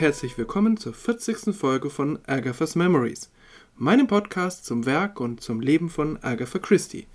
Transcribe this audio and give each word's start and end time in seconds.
herzlich 0.00 0.38
willkommen 0.38 0.78
zur 0.78 0.94
40. 0.94 1.54
Folge 1.54 1.90
von 1.90 2.18
Agatha's 2.26 2.74
Memories, 2.74 3.28
meinem 3.76 4.06
Podcast 4.06 4.64
zum 4.64 4.86
Werk 4.86 5.20
und 5.20 5.42
zum 5.42 5.60
Leben 5.60 5.90
von 5.90 6.18
Agatha 6.22 6.58
Christie. 6.58 7.06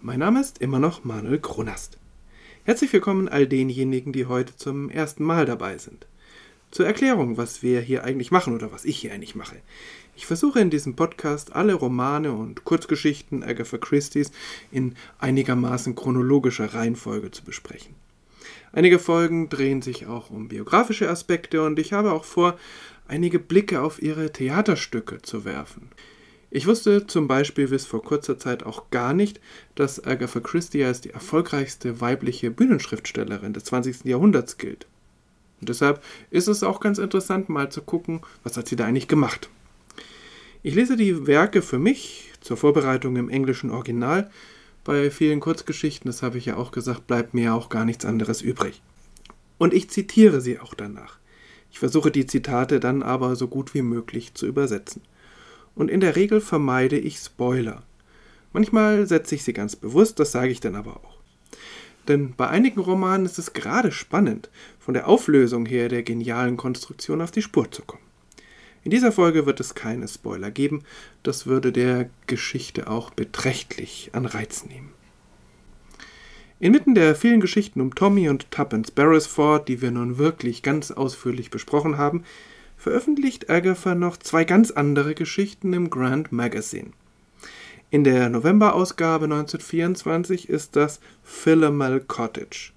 Mein 0.00 0.20
Name 0.20 0.40
ist 0.40 0.56
immer 0.56 0.78
noch 0.78 1.04
Manuel 1.04 1.40
Kronast. 1.40 1.98
Herzlich 2.64 2.90
willkommen 2.94 3.28
all 3.28 3.46
denjenigen, 3.46 4.14
die 4.14 4.24
heute 4.24 4.56
zum 4.56 4.88
ersten 4.88 5.24
Mal 5.24 5.44
dabei 5.44 5.76
sind. 5.76 6.06
Zur 6.70 6.86
Erklärung, 6.86 7.36
was 7.36 7.62
wir 7.62 7.82
hier 7.82 8.02
eigentlich 8.02 8.30
machen 8.30 8.54
oder 8.54 8.72
was 8.72 8.86
ich 8.86 8.98
hier 8.98 9.12
eigentlich 9.12 9.34
mache. 9.34 9.56
Ich 10.16 10.24
versuche 10.24 10.58
in 10.58 10.70
diesem 10.70 10.96
Podcast 10.96 11.54
alle 11.54 11.74
Romane 11.74 12.32
und 12.32 12.64
Kurzgeschichten 12.64 13.44
Agatha 13.44 13.76
Christie's 13.76 14.32
in 14.70 14.94
einigermaßen 15.18 15.94
chronologischer 15.94 16.72
Reihenfolge 16.72 17.30
zu 17.30 17.44
besprechen. 17.44 17.94
Einige 18.72 18.98
Folgen 18.98 19.48
drehen 19.50 19.82
sich 19.82 20.06
auch 20.06 20.30
um 20.30 20.48
biografische 20.48 21.10
Aspekte 21.10 21.62
und 21.62 21.78
ich 21.78 21.92
habe 21.92 22.12
auch 22.12 22.24
vor, 22.24 22.58
einige 23.06 23.38
Blicke 23.38 23.82
auf 23.82 24.00
ihre 24.00 24.32
Theaterstücke 24.32 25.20
zu 25.20 25.44
werfen. 25.44 25.90
Ich 26.50 26.66
wusste 26.66 27.06
zum 27.06 27.28
Beispiel 27.28 27.68
bis 27.68 27.86
vor 27.86 28.02
kurzer 28.02 28.38
Zeit 28.38 28.62
auch 28.62 28.90
gar 28.90 29.14
nicht, 29.14 29.40
dass 29.74 30.04
Agatha 30.04 30.40
Christie 30.40 30.84
als 30.84 31.00
die 31.00 31.10
erfolgreichste 31.10 32.00
weibliche 32.00 32.50
Bühnenschriftstellerin 32.50 33.52
des 33.52 33.64
20. 33.64 34.04
Jahrhunderts 34.04 34.58
gilt. 34.58 34.86
Und 35.60 35.68
deshalb 35.68 36.02
ist 36.30 36.48
es 36.48 36.62
auch 36.62 36.80
ganz 36.80 36.98
interessant, 36.98 37.48
mal 37.48 37.70
zu 37.70 37.82
gucken, 37.82 38.20
was 38.42 38.56
hat 38.56 38.68
sie 38.68 38.76
da 38.76 38.84
eigentlich 38.84 39.08
gemacht. 39.08 39.48
Ich 40.62 40.74
lese 40.74 40.96
die 40.96 41.26
Werke 41.26 41.62
für 41.62 41.78
mich 41.78 42.30
zur 42.40 42.56
Vorbereitung 42.56 43.16
im 43.16 43.28
englischen 43.28 43.70
Original 43.70 44.30
bei 44.84 45.10
vielen 45.10 45.40
Kurzgeschichten, 45.40 46.08
das 46.08 46.22
habe 46.22 46.38
ich 46.38 46.46
ja 46.46 46.56
auch 46.56 46.72
gesagt, 46.72 47.06
bleibt 47.06 47.34
mir 47.34 47.54
auch 47.54 47.68
gar 47.68 47.84
nichts 47.84 48.04
anderes 48.04 48.42
übrig. 48.42 48.82
Und 49.58 49.74
ich 49.74 49.90
zitiere 49.90 50.40
sie 50.40 50.58
auch 50.58 50.74
danach. 50.74 51.18
Ich 51.70 51.78
versuche 51.78 52.10
die 52.10 52.26
Zitate 52.26 52.80
dann 52.80 53.02
aber 53.02 53.36
so 53.36 53.48
gut 53.48 53.74
wie 53.74 53.82
möglich 53.82 54.34
zu 54.34 54.46
übersetzen. 54.46 55.02
Und 55.74 55.90
in 55.90 56.00
der 56.00 56.16
Regel 56.16 56.40
vermeide 56.40 56.98
ich 56.98 57.16
Spoiler. 57.18 57.82
Manchmal 58.52 59.06
setze 59.06 59.34
ich 59.34 59.44
sie 59.44 59.52
ganz 59.52 59.76
bewusst, 59.76 60.18
das 60.18 60.32
sage 60.32 60.50
ich 60.50 60.60
dann 60.60 60.74
aber 60.74 60.96
auch. 60.96 61.16
Denn 62.08 62.34
bei 62.34 62.48
einigen 62.48 62.80
Romanen 62.80 63.24
ist 63.24 63.38
es 63.38 63.52
gerade 63.52 63.92
spannend, 63.92 64.50
von 64.78 64.94
der 64.94 65.08
Auflösung 65.08 65.64
her 65.64 65.88
der 65.88 66.02
genialen 66.02 66.56
Konstruktion 66.56 67.22
auf 67.22 67.30
die 67.30 67.42
Spur 67.42 67.70
zu 67.70 67.82
kommen. 67.82 68.02
In 68.84 68.90
dieser 68.90 69.12
Folge 69.12 69.46
wird 69.46 69.60
es 69.60 69.74
keine 69.74 70.08
Spoiler 70.08 70.50
geben, 70.50 70.82
das 71.22 71.46
würde 71.46 71.70
der 71.70 72.10
Geschichte 72.26 72.88
auch 72.88 73.10
beträchtlich 73.10 74.10
an 74.12 74.26
Reiz 74.26 74.64
nehmen. 74.64 74.92
Inmitten 76.58 76.94
der 76.94 77.14
vielen 77.14 77.40
Geschichten 77.40 77.80
um 77.80 77.94
Tommy 77.94 78.28
und 78.28 78.50
Tuppence 78.50 78.90
Beresford, 78.90 79.68
die 79.68 79.82
wir 79.82 79.90
nun 79.90 80.18
wirklich 80.18 80.62
ganz 80.62 80.90
ausführlich 80.90 81.50
besprochen 81.50 81.96
haben, 81.98 82.24
veröffentlicht 82.76 83.50
Agatha 83.50 83.94
noch 83.94 84.16
zwei 84.16 84.44
ganz 84.44 84.70
andere 84.72 85.14
Geschichten 85.14 85.72
im 85.72 85.90
Grand 85.90 86.32
Magazine. 86.32 86.90
In 87.90 88.04
der 88.04 88.28
Novemberausgabe 88.28 89.26
1924 89.26 90.48
ist 90.48 90.76
das 90.76 90.98
Philomel 91.22 92.00
Cottage. 92.00 92.72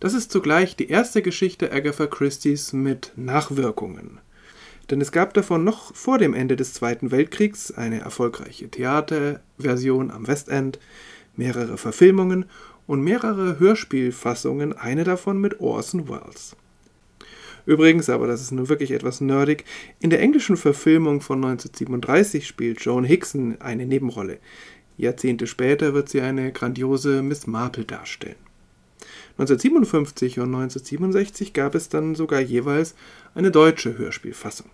Das 0.00 0.12
ist 0.12 0.30
zugleich 0.30 0.76
die 0.76 0.88
erste 0.88 1.22
Geschichte 1.22 1.72
Agatha 1.72 2.06
Christie's 2.06 2.72
mit 2.72 3.12
Nachwirkungen. 3.16 4.18
Denn 4.90 5.00
es 5.00 5.12
gab 5.12 5.34
davon 5.34 5.64
noch 5.64 5.94
vor 5.94 6.18
dem 6.18 6.34
Ende 6.34 6.56
des 6.56 6.72
Zweiten 6.72 7.10
Weltkriegs 7.10 7.70
eine 7.72 8.00
erfolgreiche 8.00 8.70
Theaterversion 8.70 10.10
am 10.10 10.26
Westend, 10.26 10.78
mehrere 11.36 11.76
Verfilmungen 11.76 12.46
und 12.86 13.02
mehrere 13.02 13.58
Hörspielfassungen, 13.58 14.72
eine 14.72 15.04
davon 15.04 15.40
mit 15.40 15.60
Orson 15.60 16.08
Welles. 16.08 16.56
Übrigens, 17.66 18.08
aber 18.08 18.26
das 18.26 18.40
ist 18.40 18.50
nun 18.50 18.70
wirklich 18.70 18.92
etwas 18.92 19.20
nerdig, 19.20 19.66
in 20.00 20.08
der 20.08 20.20
englischen 20.20 20.56
Verfilmung 20.56 21.20
von 21.20 21.44
1937 21.44 22.46
spielt 22.46 22.80
Joan 22.80 23.04
Hickson 23.04 23.60
eine 23.60 23.84
Nebenrolle. 23.84 24.38
Jahrzehnte 24.96 25.46
später 25.46 25.92
wird 25.92 26.08
sie 26.08 26.22
eine 26.22 26.50
grandiose 26.50 27.22
Miss 27.22 27.46
Marple 27.46 27.84
darstellen. 27.84 28.47
1957 29.38 30.40
und 30.40 30.54
1967 30.54 31.52
gab 31.52 31.76
es 31.76 31.88
dann 31.88 32.16
sogar 32.16 32.40
jeweils 32.40 32.94
eine 33.36 33.52
deutsche 33.52 33.96
Hörspielfassung. 33.96 34.68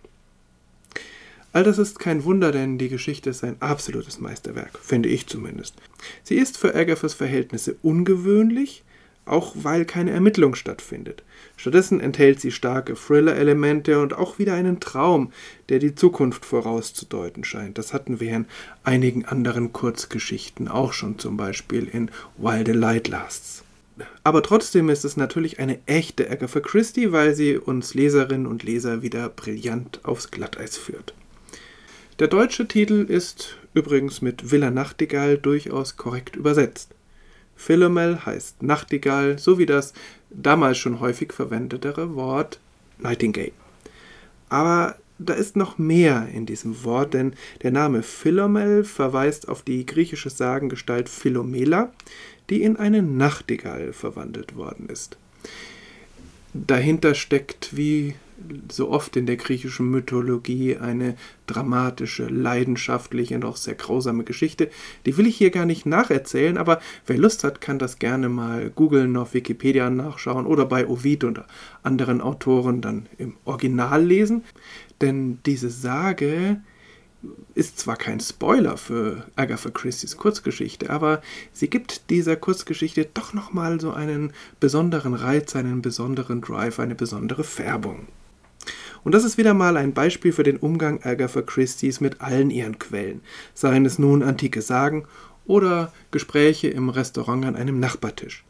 All 1.52 1.64
das 1.64 1.78
ist 1.78 1.98
kein 1.98 2.24
Wunder, 2.24 2.50
denn 2.50 2.78
die 2.78 2.88
Geschichte 2.88 3.30
ist 3.30 3.44
ein 3.44 3.56
absolutes 3.60 4.20
Meisterwerk, 4.20 4.78
finde 4.82 5.08
ich 5.08 5.26
zumindest. 5.26 5.74
Sie 6.22 6.36
ist 6.36 6.56
für 6.56 6.74
Agathas 6.74 7.14
Verhältnisse 7.14 7.76
ungewöhnlich, 7.82 8.82
auch 9.26 9.54
weil 9.54 9.84
keine 9.84 10.10
Ermittlung 10.10 10.54
stattfindet. 10.54 11.22
Stattdessen 11.56 12.00
enthält 12.00 12.40
sie 12.40 12.50
starke 12.50 12.94
Thriller-Elemente 12.94 14.00
und 14.00 14.14
auch 14.14 14.38
wieder 14.38 14.54
einen 14.54 14.80
Traum, 14.80 15.32
der 15.68 15.78
die 15.78 15.94
Zukunft 15.94 16.44
vorauszudeuten 16.44 17.44
scheint. 17.44 17.78
Das 17.78 17.92
hatten 17.92 18.18
wir 18.18 18.34
in 18.34 18.46
einigen 18.82 19.24
anderen 19.24 19.72
Kurzgeschichten 19.72 20.68
auch 20.68 20.92
schon, 20.92 21.18
zum 21.18 21.36
Beispiel 21.36 21.86
in 21.86 22.10
While 22.36 22.64
the 22.66 22.72
Light 22.72 23.08
Lasts. 23.08 23.63
Aber 24.24 24.42
trotzdem 24.42 24.88
ist 24.88 25.04
es 25.04 25.16
natürlich 25.16 25.60
eine 25.60 25.78
echte 25.86 26.28
Agatha 26.28 26.60
Christie, 26.60 27.12
weil 27.12 27.34
sie 27.34 27.56
uns 27.56 27.94
Leserinnen 27.94 28.46
und 28.46 28.62
Leser 28.62 29.02
wieder 29.02 29.28
brillant 29.28 30.00
aufs 30.02 30.30
Glatteis 30.30 30.76
führt. 30.76 31.14
Der 32.18 32.28
deutsche 32.28 32.66
Titel 32.66 33.06
ist 33.08 33.56
übrigens 33.72 34.22
mit 34.22 34.50
Villa 34.50 34.70
Nachtigall 34.70 35.38
durchaus 35.38 35.96
korrekt 35.96 36.36
übersetzt. 36.36 36.94
Philomel 37.56 38.24
heißt 38.24 38.62
Nachtigall, 38.62 39.38
so 39.38 39.58
wie 39.58 39.66
das 39.66 39.92
damals 40.30 40.78
schon 40.78 41.00
häufig 41.00 41.32
verwendetere 41.32 42.14
Wort 42.14 42.60
Nightingale. 42.98 43.52
Aber 44.48 44.96
da 45.18 45.34
ist 45.34 45.56
noch 45.56 45.78
mehr 45.78 46.28
in 46.32 46.46
diesem 46.46 46.84
Wort, 46.84 47.14
denn 47.14 47.34
der 47.62 47.70
Name 47.70 48.02
Philomel 48.02 48.84
verweist 48.84 49.48
auf 49.48 49.62
die 49.62 49.86
griechische 49.86 50.30
Sagengestalt 50.30 51.08
Philomela, 51.08 51.92
die 52.50 52.62
in 52.62 52.76
eine 52.76 53.02
Nachtigall 53.02 53.92
verwandelt 53.92 54.56
worden 54.56 54.88
ist. 54.88 55.16
Dahinter 56.52 57.14
steckt, 57.14 57.76
wie 57.76 58.14
so 58.70 58.90
oft 58.90 59.16
in 59.16 59.26
der 59.26 59.36
griechischen 59.36 59.90
Mythologie, 59.90 60.76
eine 60.76 61.16
dramatische, 61.46 62.26
leidenschaftliche 62.26 63.34
und 63.34 63.44
auch 63.44 63.56
sehr 63.56 63.74
grausame 63.74 64.24
Geschichte. 64.24 64.70
Die 65.06 65.16
will 65.16 65.26
ich 65.26 65.36
hier 65.36 65.50
gar 65.50 65.66
nicht 65.66 65.86
nacherzählen, 65.86 66.56
aber 66.56 66.80
wer 67.06 67.18
Lust 67.18 67.44
hat, 67.44 67.60
kann 67.60 67.78
das 67.78 67.98
gerne 67.98 68.28
mal 68.28 68.70
googeln, 68.70 69.16
auf 69.16 69.34
Wikipedia 69.34 69.90
nachschauen 69.90 70.46
oder 70.46 70.66
bei 70.66 70.86
Ovid 70.86 71.24
und 71.24 71.42
anderen 71.82 72.20
Autoren 72.20 72.80
dann 72.80 73.06
im 73.18 73.34
Original 73.44 74.04
lesen. 74.04 74.44
Denn 75.00 75.38
diese 75.44 75.70
Sage 75.70 76.60
ist 77.54 77.78
zwar 77.78 77.96
kein 77.96 78.20
Spoiler 78.20 78.76
für 78.76 79.26
Agatha 79.36 79.70
Christie's 79.70 80.16
Kurzgeschichte, 80.16 80.90
aber 80.90 81.22
sie 81.52 81.68
gibt 81.68 82.10
dieser 82.10 82.36
Kurzgeschichte 82.36 83.08
doch 83.14 83.32
nochmal 83.32 83.80
so 83.80 83.92
einen 83.92 84.32
besonderen 84.60 85.14
Reiz, 85.14 85.56
einen 85.56 85.82
besonderen 85.82 86.40
Drive, 86.40 86.78
eine 86.78 86.94
besondere 86.94 87.44
Färbung. 87.44 88.08
Und 89.04 89.12
das 89.12 89.24
ist 89.24 89.36
wieder 89.38 89.54
mal 89.54 89.76
ein 89.76 89.92
Beispiel 89.92 90.32
für 90.32 90.42
den 90.42 90.56
Umgang 90.56 91.02
Agatha 91.02 91.42
Christie's 91.42 92.00
mit 92.00 92.22
allen 92.22 92.50
ihren 92.50 92.78
Quellen, 92.78 93.20
seien 93.52 93.84
es 93.84 93.98
nun 93.98 94.22
antike 94.22 94.62
Sagen 94.62 95.04
oder 95.44 95.92
Gespräche 96.10 96.68
im 96.68 96.88
Restaurant 96.88 97.44
an 97.44 97.54
einem 97.54 97.78
Nachbartisch. 97.78 98.44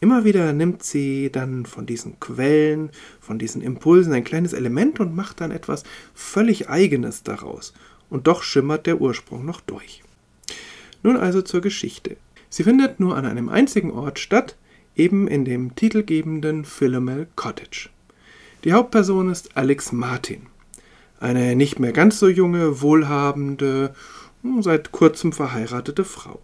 Immer 0.00 0.24
wieder 0.24 0.52
nimmt 0.52 0.82
sie 0.82 1.30
dann 1.30 1.64
von 1.64 1.86
diesen 1.86 2.18
Quellen, 2.18 2.90
von 3.20 3.38
diesen 3.38 3.62
Impulsen 3.62 4.12
ein 4.12 4.24
kleines 4.24 4.52
Element 4.52 4.98
und 4.98 5.14
macht 5.14 5.40
dann 5.40 5.52
etwas 5.52 5.84
völlig 6.12 6.68
Eigenes 6.68 7.22
daraus 7.22 7.72
und 8.08 8.26
doch 8.26 8.42
schimmert 8.42 8.86
der 8.86 9.00
Ursprung 9.00 9.46
noch 9.46 9.60
durch. 9.60 10.02
Nun 11.04 11.16
also 11.16 11.40
zur 11.40 11.60
Geschichte. 11.60 12.16
Sie 12.48 12.64
findet 12.64 12.98
nur 12.98 13.16
an 13.16 13.26
einem 13.26 13.48
einzigen 13.48 13.92
Ort 13.92 14.18
statt, 14.18 14.56
eben 14.96 15.28
in 15.28 15.44
dem 15.44 15.76
titelgebenden 15.76 16.64
Philomel 16.64 17.28
Cottage. 17.36 17.90
Die 18.62 18.74
Hauptperson 18.74 19.30
ist 19.30 19.56
Alex 19.56 19.90
Martin, 19.90 20.42
eine 21.18 21.56
nicht 21.56 21.78
mehr 21.78 21.92
ganz 21.92 22.18
so 22.18 22.28
junge, 22.28 22.82
wohlhabende, 22.82 23.94
hm, 24.42 24.62
seit 24.62 24.92
kurzem 24.92 25.32
verheiratete 25.32 26.04
Frau. 26.04 26.40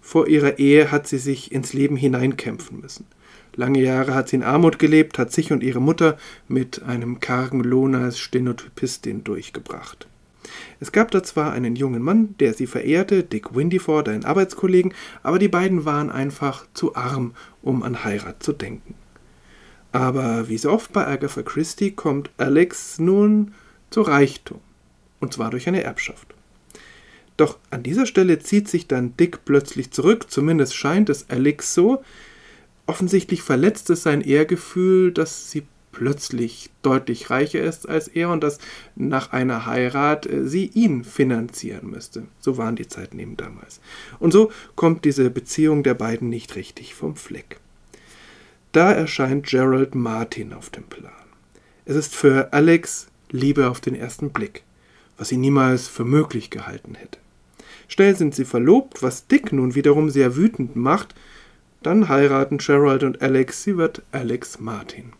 Vor 0.00 0.28
ihrer 0.28 0.58
Ehe 0.58 0.90
hat 0.90 1.06
sie 1.06 1.18
sich 1.18 1.52
ins 1.52 1.74
Leben 1.74 1.96
hineinkämpfen 1.96 2.80
müssen. 2.80 3.04
Lange 3.54 3.82
Jahre 3.82 4.14
hat 4.14 4.30
sie 4.30 4.36
in 4.36 4.42
Armut 4.42 4.78
gelebt, 4.78 5.18
hat 5.18 5.30
sich 5.30 5.52
und 5.52 5.62
ihre 5.62 5.80
Mutter 5.80 6.16
mit 6.48 6.84
einem 6.84 7.20
kargen 7.20 7.62
Lohn 7.62 7.94
als 7.94 8.18
Stenotypistin 8.18 9.22
durchgebracht. 9.22 10.08
Es 10.80 10.90
gab 10.90 11.10
da 11.10 11.22
zwar 11.22 11.52
einen 11.52 11.76
jungen 11.76 12.02
Mann, 12.02 12.34
der 12.40 12.54
sie 12.54 12.66
verehrte, 12.66 13.24
Dick 13.24 13.54
Windyford, 13.54 14.08
einen 14.08 14.24
Arbeitskollegen, 14.24 14.94
aber 15.22 15.38
die 15.38 15.48
beiden 15.48 15.84
waren 15.84 16.10
einfach 16.10 16.64
zu 16.72 16.96
arm, 16.96 17.34
um 17.60 17.82
an 17.82 18.04
Heirat 18.04 18.42
zu 18.42 18.54
denken. 18.54 18.94
Aber 19.92 20.48
wie 20.48 20.58
so 20.58 20.70
oft 20.70 20.92
bei 20.92 21.06
Agatha 21.06 21.42
Christie 21.42 21.92
kommt 21.92 22.30
Alex 22.38 22.98
nun 22.98 23.52
zu 23.90 24.00
Reichtum, 24.02 24.60
und 25.20 25.34
zwar 25.34 25.50
durch 25.50 25.68
eine 25.68 25.82
Erbschaft. 25.82 26.34
Doch 27.36 27.58
an 27.70 27.82
dieser 27.82 28.06
Stelle 28.06 28.38
zieht 28.38 28.68
sich 28.68 28.86
dann 28.86 29.16
Dick 29.16 29.44
plötzlich 29.44 29.90
zurück, 29.90 30.30
zumindest 30.30 30.74
scheint 30.74 31.10
es 31.10 31.28
Alex 31.28 31.74
so. 31.74 32.02
Offensichtlich 32.86 33.42
verletzt 33.42 33.90
es 33.90 34.02
sein 34.02 34.22
Ehrgefühl, 34.22 35.12
dass 35.12 35.50
sie 35.50 35.64
plötzlich 35.92 36.70
deutlich 36.80 37.30
reicher 37.30 37.60
ist 37.60 37.88
als 37.88 38.08
er 38.08 38.30
und 38.30 38.42
dass 38.42 38.58
nach 38.96 39.32
einer 39.32 39.66
Heirat 39.66 40.26
äh, 40.26 40.48
sie 40.48 40.66
ihn 40.66 41.04
finanzieren 41.04 41.90
müsste. 41.90 42.24
So 42.40 42.56
waren 42.56 42.76
die 42.76 42.88
Zeiten 42.88 43.18
eben 43.18 43.36
damals. 43.36 43.80
Und 44.18 44.32
so 44.32 44.50
kommt 44.74 45.04
diese 45.04 45.30
Beziehung 45.30 45.82
der 45.82 45.94
beiden 45.94 46.28
nicht 46.28 46.56
richtig 46.56 46.94
vom 46.94 47.14
Fleck. 47.14 47.60
Da 48.72 48.90
erscheint 48.90 49.46
Gerald 49.46 49.94
Martin 49.94 50.54
auf 50.54 50.70
dem 50.70 50.84
Plan. 50.84 51.12
Es 51.84 51.94
ist 51.94 52.14
für 52.14 52.54
Alex 52.54 53.08
Liebe 53.30 53.68
auf 53.68 53.82
den 53.82 53.94
ersten 53.94 54.30
Blick, 54.30 54.62
was 55.18 55.28
sie 55.28 55.36
niemals 55.36 55.88
für 55.88 56.06
möglich 56.06 56.48
gehalten 56.48 56.94
hätte. 56.94 57.18
Schnell 57.86 58.16
sind 58.16 58.34
sie 58.34 58.46
verlobt, 58.46 59.02
was 59.02 59.26
Dick 59.26 59.52
nun 59.52 59.74
wiederum 59.74 60.08
sehr 60.08 60.36
wütend 60.36 60.74
macht. 60.74 61.14
Dann 61.82 62.08
heiraten 62.08 62.56
Gerald 62.56 63.02
und 63.02 63.20
Alex, 63.20 63.62
sie 63.62 63.76
wird 63.76 64.02
Alex 64.10 64.58
Martin. 64.58 65.12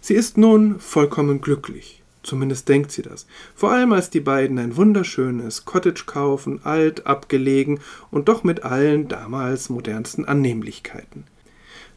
Sie 0.00 0.14
ist 0.14 0.38
nun 0.38 0.80
vollkommen 0.80 1.42
glücklich. 1.42 2.02
Zumindest 2.22 2.66
denkt 2.70 2.92
sie 2.92 3.02
das. 3.02 3.26
Vor 3.54 3.72
allem 3.72 3.92
als 3.92 4.08
die 4.08 4.20
beiden 4.20 4.58
ein 4.58 4.76
wunderschönes 4.76 5.66
Cottage 5.66 6.04
kaufen, 6.06 6.60
alt, 6.64 7.06
abgelegen 7.06 7.80
und 8.10 8.28
doch 8.28 8.42
mit 8.42 8.62
allen 8.62 9.08
damals 9.08 9.68
modernsten 9.68 10.24
Annehmlichkeiten. 10.24 11.24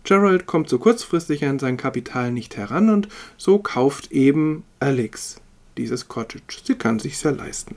Gerald 0.03 0.45
kommt 0.45 0.69
so 0.69 0.79
kurzfristig 0.79 1.45
an 1.45 1.59
sein 1.59 1.77
Kapital 1.77 2.31
nicht 2.31 2.57
heran 2.57 2.89
und 2.89 3.07
so 3.37 3.59
kauft 3.59 4.11
eben 4.11 4.63
Alex 4.79 5.41
dieses 5.77 6.07
Cottage. 6.07 6.59
Sie 6.63 6.75
kann 6.75 6.99
sich's 6.99 7.23
ja 7.23 7.31
leisten. 7.31 7.75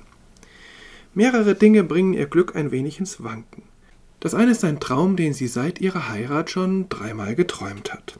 Mehrere 1.15 1.55
Dinge 1.55 1.85
bringen 1.85 2.13
ihr 2.13 2.27
Glück 2.27 2.57
ein 2.57 2.71
wenig 2.71 2.99
ins 2.99 3.23
Wanken. 3.23 3.63
Das 4.21 4.35
eine 4.35 4.51
ist 4.51 4.65
ein 4.65 4.81
Traum, 4.81 5.17
den 5.17 5.35
sie 5.35 5.47
seit 5.47 5.81
ihrer 5.81 6.09
Heirat 6.09 6.51
schon 6.51 6.89
dreimal 6.89 7.35
geträumt 7.35 7.93
hat. 7.93 8.19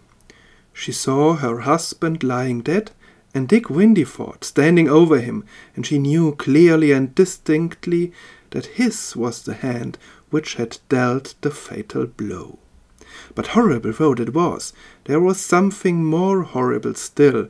She 0.73 0.93
saw 0.93 1.41
her 1.41 1.67
husband 1.67 2.23
lying 2.23 2.63
dead 2.63 2.93
and 3.35 3.51
Dick 3.51 3.69
Windyford 3.69 4.45
standing 4.45 4.89
over 4.89 5.19
him, 5.19 5.45
and 5.75 5.87
she 5.87 5.99
knew 5.99 6.33
clearly 6.33 6.95
and 6.95 7.15
distinctly 7.15 8.13
that 8.51 8.67
his 8.77 9.17
was 9.17 9.43
the 9.45 9.55
hand 9.55 9.99
which 10.31 10.59
had 10.59 10.79
dealt 10.89 11.35
the 11.43 11.51
fatal 11.51 12.07
blow. 12.07 12.59
But 13.35 13.49
horrible 13.49 13.93
though 13.93 14.13
it 14.13 14.35
was, 14.35 14.73
there 15.05 15.21
was 15.21 15.41
something 15.41 16.05
more 16.05 16.43
horrible 16.43 16.95
still. 16.95 17.49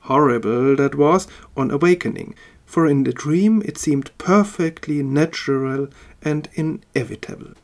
Horrible 0.00 0.76
that 0.76 0.94
was 0.94 1.26
on 1.56 1.70
awakening, 1.70 2.34
for 2.64 2.86
in 2.86 3.04
the 3.04 3.12
dream 3.12 3.62
it 3.64 3.78
seemed 3.78 4.10
perfectly 4.18 5.02
natural 5.02 5.88
and 6.22 6.48
inevitable. 6.54 7.54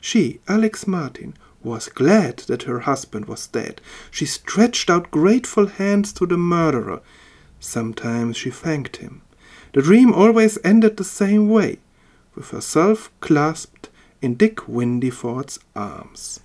She, 0.00 0.40
Alex 0.48 0.86
Martin, 0.86 1.34
was 1.62 1.88
glad 1.88 2.38
that 2.48 2.64
her 2.64 2.80
husband 2.80 3.26
was 3.26 3.46
dead. 3.46 3.80
She 4.10 4.26
stretched 4.26 4.90
out 4.90 5.10
grateful 5.10 5.66
hands 5.66 6.12
to 6.14 6.26
the 6.26 6.36
murderer. 6.36 7.00
Sometimes 7.60 8.36
she 8.36 8.50
thanked 8.50 8.96
him. 8.96 9.22
The 9.72 9.82
dream 9.82 10.12
always 10.12 10.58
ended 10.64 10.96
the 10.96 11.04
same 11.04 11.48
way, 11.48 11.78
with 12.34 12.50
herself 12.50 13.10
clasped 13.20 13.88
in 14.20 14.34
Dick 14.34 14.56
Windyford's 14.68 15.58
arms. 15.74 16.40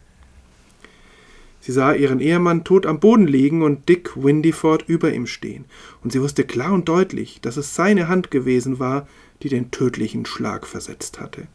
Sie 1.67 1.73
sah 1.73 1.91
ihren 1.91 2.21
Ehemann 2.21 2.63
tot 2.63 2.85
am 2.85 3.01
Boden 3.01 3.27
liegen 3.27 3.61
und 3.61 3.89
Dick 3.89 4.15
Windyford 4.15 4.87
über 4.87 5.11
ihm 5.11 5.27
stehen, 5.27 5.65
und 6.01 6.13
sie 6.13 6.21
wusste 6.21 6.45
klar 6.45 6.71
und 6.71 6.87
deutlich, 6.87 7.41
dass 7.41 7.57
es 7.57 7.75
seine 7.75 8.07
Hand 8.07 8.31
gewesen 8.31 8.79
war, 8.79 9.05
die 9.43 9.49
den 9.49 9.69
tödlichen 9.69 10.25
Schlag 10.25 10.65
versetzt 10.65 11.19
hatte. 11.19 11.47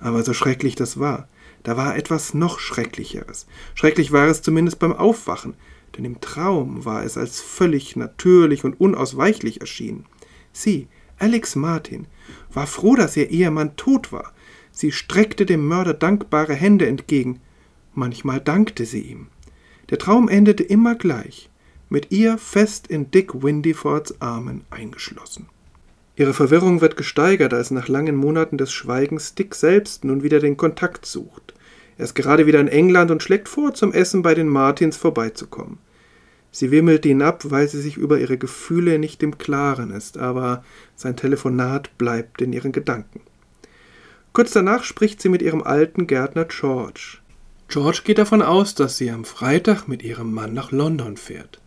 Aber 0.00 0.24
so 0.24 0.34
schrecklich 0.34 0.74
das 0.74 0.98
war, 0.98 1.28
da 1.62 1.76
war 1.76 1.96
etwas 1.96 2.34
noch 2.34 2.58
Schrecklicheres. 2.58 3.46
Schrecklich 3.76 4.10
war 4.10 4.26
es 4.26 4.42
zumindest 4.42 4.80
beim 4.80 4.94
Aufwachen, 4.94 5.54
denn 5.96 6.04
im 6.04 6.20
Traum 6.20 6.84
war 6.84 7.04
es 7.04 7.16
als 7.16 7.40
völlig 7.40 7.94
natürlich 7.94 8.64
und 8.64 8.80
unausweichlich 8.80 9.60
erschienen. 9.60 10.06
Sie, 10.52 10.88
Alex 11.20 11.54
Martin, 11.54 12.08
war 12.52 12.66
froh, 12.66 12.96
dass 12.96 13.16
ihr 13.16 13.30
Ehemann 13.30 13.76
tot 13.76 14.10
war. 14.10 14.32
Sie 14.72 14.90
streckte 14.90 15.46
dem 15.46 15.68
Mörder 15.68 15.94
dankbare 15.94 16.54
Hände 16.54 16.88
entgegen. 16.88 17.38
Manchmal 17.94 18.40
dankte 18.40 18.84
sie 18.84 19.00
ihm. 19.00 19.26
Der 19.90 19.98
Traum 19.98 20.28
endete 20.28 20.62
immer 20.62 20.94
gleich, 20.94 21.50
mit 21.88 22.12
ihr 22.12 22.38
fest 22.38 22.86
in 22.86 23.10
Dick 23.10 23.42
Windyfords 23.42 24.20
Armen 24.20 24.64
eingeschlossen. 24.70 25.46
Ihre 26.16 26.34
Verwirrung 26.34 26.80
wird 26.80 26.96
gesteigert, 26.96 27.54
als 27.54 27.70
nach 27.70 27.88
langen 27.88 28.14
Monaten 28.14 28.58
des 28.58 28.72
Schweigens 28.72 29.34
Dick 29.34 29.54
selbst 29.54 30.04
nun 30.04 30.22
wieder 30.22 30.38
den 30.38 30.56
Kontakt 30.56 31.06
sucht. 31.06 31.54
Er 31.96 32.04
ist 32.04 32.14
gerade 32.14 32.46
wieder 32.46 32.60
in 32.60 32.68
England 32.68 33.10
und 33.10 33.22
schlägt 33.22 33.48
vor, 33.48 33.74
zum 33.74 33.92
Essen 33.92 34.22
bei 34.22 34.34
den 34.34 34.48
Martins 34.48 34.96
vorbeizukommen. 34.96 35.78
Sie 36.52 36.70
wimmelt 36.70 37.06
ihn 37.06 37.22
ab, 37.22 37.44
weil 37.50 37.68
sie 37.68 37.80
sich 37.80 37.96
über 37.96 38.18
ihre 38.18 38.38
Gefühle 38.38 38.98
nicht 38.98 39.22
im 39.22 39.38
Klaren 39.38 39.90
ist, 39.90 40.18
aber 40.18 40.64
sein 40.96 41.16
Telefonat 41.16 41.96
bleibt 41.96 42.42
in 42.42 42.52
ihren 42.52 42.72
Gedanken. 42.72 43.20
Kurz 44.32 44.52
danach 44.52 44.84
spricht 44.84 45.22
sie 45.22 45.28
mit 45.28 45.42
ihrem 45.42 45.62
alten 45.62 46.06
Gärtner 46.06 46.44
George. 46.44 47.18
George 47.70 48.00
geht 48.02 48.18
davon 48.18 48.42
aus, 48.42 48.74
dass 48.74 48.96
sie 48.98 49.12
am 49.12 49.24
Freitag 49.24 49.86
mit 49.86 50.02
ihrem 50.02 50.34
Mann 50.34 50.52
nach 50.52 50.72
London 50.72 51.16
fährt. 51.16 51.60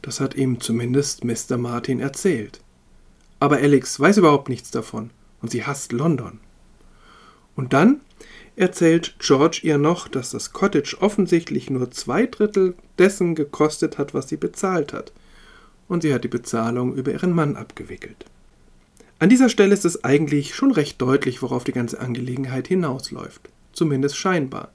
Das 0.00 0.20
hat 0.20 0.36
ihm 0.36 0.60
zumindest 0.60 1.24
Mr. 1.24 1.56
Martin 1.56 1.98
erzählt. 1.98 2.60
Aber 3.40 3.56
Alex 3.56 3.98
weiß 3.98 4.18
überhaupt 4.18 4.48
nichts 4.48 4.70
davon 4.70 5.10
und 5.42 5.50
sie 5.50 5.66
hasst 5.66 5.90
London. 5.90 6.38
Und 7.56 7.72
dann 7.72 8.02
erzählt 8.54 9.16
George 9.18 9.62
ihr 9.64 9.78
noch, 9.78 10.06
dass 10.06 10.30
das 10.30 10.52
Cottage 10.52 10.96
offensichtlich 11.00 11.70
nur 11.70 11.90
zwei 11.90 12.26
Drittel 12.26 12.76
dessen 12.96 13.34
gekostet 13.34 13.98
hat, 13.98 14.14
was 14.14 14.28
sie 14.28 14.36
bezahlt 14.36 14.92
hat. 14.92 15.12
Und 15.88 16.02
sie 16.02 16.14
hat 16.14 16.22
die 16.22 16.28
Bezahlung 16.28 16.94
über 16.94 17.10
ihren 17.10 17.32
Mann 17.32 17.56
abgewickelt. 17.56 18.26
An 19.18 19.28
dieser 19.28 19.48
Stelle 19.48 19.74
ist 19.74 19.84
es 19.84 20.04
eigentlich 20.04 20.54
schon 20.54 20.70
recht 20.70 21.02
deutlich, 21.02 21.42
worauf 21.42 21.64
die 21.64 21.72
ganze 21.72 21.98
Angelegenheit 21.98 22.68
hinausläuft. 22.68 23.48
Zumindest 23.72 24.16
scheinbar. 24.16 24.70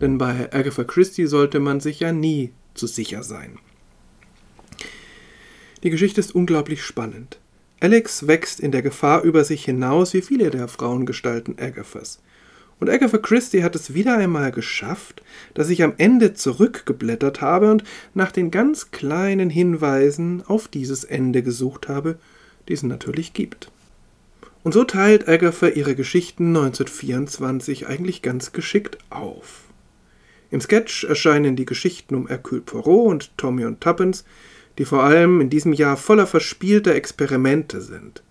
Denn 0.00 0.18
bei 0.18 0.52
Agatha 0.52 0.84
Christie 0.84 1.26
sollte 1.26 1.60
man 1.60 1.80
sich 1.80 2.00
ja 2.00 2.12
nie 2.12 2.52
zu 2.74 2.86
sicher 2.86 3.22
sein. 3.22 3.58
Die 5.82 5.90
Geschichte 5.90 6.20
ist 6.20 6.34
unglaublich 6.34 6.84
spannend. 6.84 7.38
Alex 7.80 8.28
wächst 8.28 8.60
in 8.60 8.70
der 8.70 8.82
Gefahr 8.82 9.22
über 9.22 9.42
sich 9.42 9.64
hinaus 9.64 10.14
wie 10.14 10.22
viele 10.22 10.50
der 10.50 10.68
Frauengestalten 10.68 11.58
Agathas. 11.58 12.20
Und 12.78 12.88
Agatha 12.90 13.18
Christie 13.18 13.62
hat 13.64 13.74
es 13.74 13.94
wieder 13.94 14.16
einmal 14.16 14.52
geschafft, 14.52 15.22
dass 15.54 15.68
ich 15.68 15.82
am 15.82 15.94
Ende 15.98 16.34
zurückgeblättert 16.34 17.40
habe 17.40 17.70
und 17.70 17.84
nach 18.14 18.32
den 18.32 18.50
ganz 18.50 18.90
kleinen 18.92 19.50
Hinweisen 19.50 20.42
auf 20.46 20.68
dieses 20.68 21.04
Ende 21.04 21.42
gesucht 21.42 21.88
habe, 21.88 22.18
die 22.68 22.72
es 22.72 22.82
natürlich 22.82 23.32
gibt. 23.32 23.70
Und 24.62 24.72
so 24.72 24.84
teilt 24.84 25.28
Agatha 25.28 25.68
ihre 25.68 25.96
Geschichten 25.96 26.48
1924 26.48 27.88
eigentlich 27.88 28.22
ganz 28.22 28.52
geschickt 28.52 28.98
auf. 29.10 29.64
Im 30.52 30.60
Sketch 30.60 31.04
erscheinen 31.04 31.56
die 31.56 31.64
Geschichten 31.64 32.14
um 32.14 32.28
Hercule 32.28 32.60
Poirot 32.60 33.10
und 33.10 33.38
Tommy 33.38 33.64
und 33.64 33.80
Tuppence, 33.80 34.22
die 34.76 34.84
vor 34.84 35.02
allem 35.02 35.40
in 35.40 35.48
diesem 35.48 35.72
Jahr 35.72 35.96
voller 35.96 36.26
verspielter 36.26 36.94
Experimente 36.94 37.80
sind. 37.80 38.22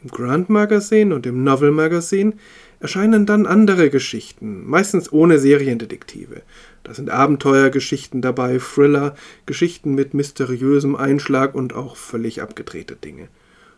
Im 0.00 0.08
Grand 0.08 0.48
Magazine 0.50 1.12
und 1.12 1.26
im 1.26 1.42
Novel 1.42 1.72
Magazine 1.72 2.34
erscheinen 2.78 3.26
dann 3.26 3.44
andere 3.44 3.90
Geschichten, 3.90 4.68
meistens 4.68 5.12
ohne 5.12 5.40
Seriendetektive. 5.40 6.42
Da 6.84 6.94
sind 6.94 7.10
Abenteuergeschichten 7.10 8.22
dabei, 8.22 8.60
Thriller, 8.60 9.16
Geschichten 9.44 9.96
mit 9.96 10.14
mysteriösem 10.14 10.94
Einschlag 10.94 11.56
und 11.56 11.74
auch 11.74 11.96
völlig 11.96 12.40
abgedrehte 12.40 12.94
Dinge. 12.94 13.26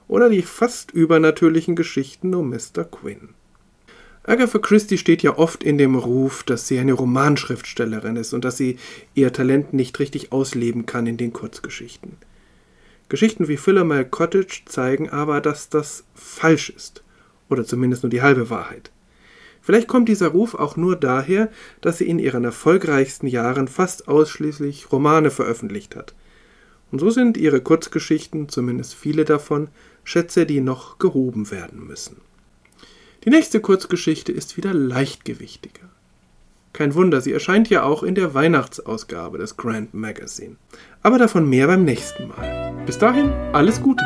Oder 0.07 0.29
die 0.29 0.43
fast 0.43 0.91
übernatürlichen 0.91 1.77
Geschichten 1.77 2.35
um 2.35 2.51
Mr. 2.51 2.85
Quinn. 2.85 3.31
Agatha 4.23 4.59
Christie 4.59 4.99
steht 4.99 5.23
ja 5.23 5.39
oft 5.39 5.65
in 5.65 5.79
dem 5.79 5.95
Ruf, 5.95 6.43
dass 6.43 6.69
sie 6.69 6.79
eine 6.79 6.93
Romanschriftstellerin 6.93 8.17
ist 8.17 8.35
und 8.35 8.45
dass 8.45 8.59
sie 8.59 8.77
ihr 9.15 9.33
Talent 9.33 9.73
nicht 9.73 9.99
richtig 9.99 10.31
ausleben 10.31 10.85
kann 10.85 11.07
in 11.07 11.17
den 11.17 11.33
Kurzgeschichten. 11.33 12.17
Geschichten 13.09 13.49
wie 13.49 13.57
Philomel 13.57 14.05
Cottage 14.05 14.63
zeigen 14.67 15.09
aber, 15.09 15.41
dass 15.41 15.69
das 15.69 16.05
falsch 16.15 16.71
ist. 16.71 17.03
Oder 17.49 17.65
zumindest 17.65 18.03
nur 18.03 18.11
die 18.11 18.23
halbe 18.23 18.51
Wahrheit. 18.51 18.93
Vielleicht 19.63 19.89
kommt 19.89 20.09
dieser 20.09 20.29
Ruf 20.29 20.55
auch 20.55 20.77
nur 20.77 20.97
daher, 20.97 21.51
dass 21.81 21.99
sie 21.99 22.09
in 22.09 22.19
ihren 22.19 22.45
erfolgreichsten 22.45 23.27
Jahren 23.27 23.69
fast 23.69 24.07
ausschließlich 24.07 24.93
Romane 24.93 25.31
veröffentlicht 25.31 25.97
hat. 25.97 26.15
Und 26.93 26.99
so 26.99 27.11
sind 27.11 27.37
ihre 27.37 27.61
Kurzgeschichten, 27.61 28.49
zumindest 28.49 28.95
viele 28.95 29.25
davon, 29.25 29.69
Schätze, 30.05 30.47
die 30.47 30.61
noch 30.61 30.99
gehoben 30.99 31.51
werden 31.51 31.87
müssen. 31.87 32.17
Die 33.25 33.31
nächste 33.31 33.61
Kurzgeschichte 33.61 34.33
ist 34.33 34.57
wieder 34.57 34.73
leichtgewichtiger. 34.73 35.91
Kein 36.73 36.95
Wunder, 36.95 37.21
sie 37.21 37.33
erscheint 37.33 37.69
ja 37.69 37.83
auch 37.83 38.03
in 38.03 38.15
der 38.15 38.33
Weihnachtsausgabe 38.33 39.37
des 39.37 39.59
Grand 39.59 39.93
Magazine. 39.93 40.57
Aber 41.03 41.19
davon 41.19 41.47
mehr 41.47 41.67
beim 41.67 41.85
nächsten 41.85 42.29
Mal. 42.29 42.73
Bis 42.87 42.97
dahin, 42.97 43.31
alles 43.53 43.83
Gute! 43.83 44.05